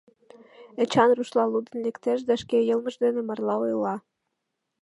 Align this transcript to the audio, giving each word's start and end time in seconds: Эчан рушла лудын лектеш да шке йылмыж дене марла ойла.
Эчан 0.81 1.09
рушла 1.17 1.43
лудын 1.51 1.77
лектеш 1.85 2.19
да 2.27 2.33
шке 2.41 2.57
йылмыж 2.67 2.95
дене 3.03 3.21
марла 3.25 3.55
ойла. 3.65 3.95